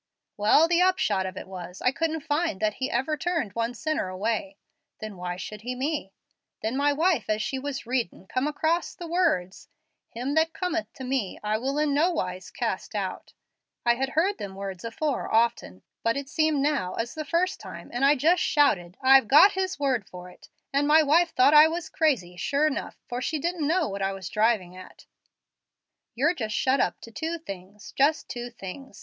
"Well, 0.35 0.67
the 0.67 0.81
upshot 0.81 1.27
of 1.27 1.37
it 1.37 1.47
was, 1.47 1.79
I 1.79 1.91
couldn't 1.91 2.21
find 2.23 2.59
that 2.59 2.73
He 2.73 2.89
ever 2.89 3.15
turned 3.15 3.51
one 3.53 3.75
sinner 3.75 4.07
away. 4.09 4.57
Then 4.99 5.15
why 5.15 5.37
should 5.37 5.61
He 5.61 5.75
me? 5.75 6.11
Then 6.63 6.75
my 6.75 6.91
wife, 6.91 7.25
as 7.29 7.43
she 7.43 7.59
was 7.59 7.85
readin', 7.85 8.25
come 8.25 8.47
across 8.47 8.95
the 8.95 9.05
words, 9.05 9.69
'Him 10.09 10.33
that 10.33 10.53
cometh 10.53 10.91
to 10.93 11.03
Me 11.03 11.37
I 11.43 11.59
will 11.59 11.77
in 11.77 11.93
no 11.93 12.09
wise 12.09 12.49
cast 12.49 12.95
out.' 12.95 13.33
I 13.85 13.93
had 13.93 14.09
heard 14.17 14.39
them 14.39 14.55
words 14.55 14.83
afore 14.83 15.31
often, 15.31 15.83
but 16.01 16.17
it 16.17 16.27
seemed 16.29 16.63
now 16.63 16.95
as 16.95 17.13
the 17.13 17.23
first 17.23 17.59
time, 17.59 17.91
and 17.93 18.03
I 18.03 18.15
just 18.15 18.41
shouted, 18.41 18.97
'I've 19.03 19.27
got 19.27 19.51
His 19.51 19.79
word 19.79 20.07
for 20.09 20.31
it,' 20.31 20.49
and 20.73 20.87
my 20.87 21.03
wife 21.03 21.29
thought 21.29 21.53
I 21.53 21.67
was 21.67 21.89
crazy, 21.89 22.35
sure 22.37 22.71
'nuff, 22.71 22.95
for 23.07 23.21
she 23.21 23.37
didn't 23.37 23.67
know 23.67 23.87
what 23.87 24.01
I 24.01 24.13
was 24.13 24.29
drivin' 24.29 24.73
at. 24.73 24.73
And 24.73 24.73
now, 24.73 24.81
Mr. 24.81 25.07
Gregory, 25.19 26.13
you're 26.15 26.33
just 26.33 26.55
shut 26.55 26.79
up 26.79 26.99
to 27.01 27.11
two 27.11 27.37
things, 27.37 27.91
just 27.95 28.27
two 28.29 28.49
things. 28.49 28.99